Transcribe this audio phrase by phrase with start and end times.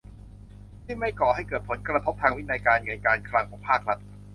[0.83, 3.99] ที่ไม่ก่อให้เกิดผลกระทบทางวินัยการเงินการคลังของภาครัฐ